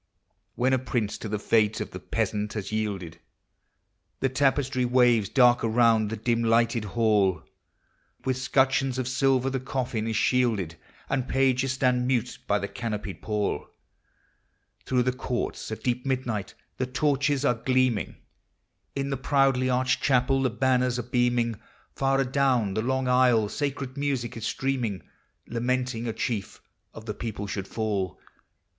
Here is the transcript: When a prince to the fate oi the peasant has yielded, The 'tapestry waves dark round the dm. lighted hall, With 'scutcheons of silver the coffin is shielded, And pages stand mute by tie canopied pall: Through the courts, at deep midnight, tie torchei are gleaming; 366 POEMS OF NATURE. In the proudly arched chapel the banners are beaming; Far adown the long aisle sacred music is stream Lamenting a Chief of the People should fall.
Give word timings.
When 0.55 0.73
a 0.73 0.79
prince 0.79 1.19
to 1.19 1.29
the 1.29 1.37
fate 1.37 1.79
oi 1.79 1.85
the 1.85 1.99
peasant 1.99 2.53
has 2.53 2.71
yielded, 2.71 3.19
The 4.19 4.29
'tapestry 4.29 4.83
waves 4.83 5.29
dark 5.29 5.59
round 5.61 6.09
the 6.09 6.17
dm. 6.17 6.43
lighted 6.43 6.85
hall, 6.85 7.43
With 8.25 8.35
'scutcheons 8.37 8.97
of 8.97 9.07
silver 9.07 9.51
the 9.51 9.59
coffin 9.59 10.07
is 10.07 10.15
shielded, 10.15 10.75
And 11.07 11.27
pages 11.29 11.73
stand 11.73 12.07
mute 12.07 12.39
by 12.47 12.57
tie 12.59 12.65
canopied 12.65 13.21
pall: 13.21 13.67
Through 14.87 15.03
the 15.03 15.11
courts, 15.11 15.71
at 15.71 15.83
deep 15.83 16.03
midnight, 16.03 16.55
tie 16.79 16.85
torchei 16.85 17.45
are 17.47 17.61
gleaming; 17.63 18.15
366 18.95 18.95
POEMS 18.95 18.95
OF 18.95 18.95
NATURE. 18.95 19.05
In 19.05 19.09
the 19.11 19.29
proudly 19.29 19.69
arched 19.69 20.01
chapel 20.01 20.41
the 20.41 20.49
banners 20.49 20.97
are 20.97 21.03
beaming; 21.03 21.59
Far 21.93 22.19
adown 22.19 22.73
the 22.73 22.81
long 22.81 23.07
aisle 23.07 23.49
sacred 23.49 23.95
music 23.97 24.35
is 24.35 24.47
stream 24.47 25.03
Lamenting 25.45 26.07
a 26.07 26.13
Chief 26.13 26.59
of 26.91 27.05
the 27.05 27.13
People 27.13 27.45
should 27.45 27.67
fall. 27.67 28.19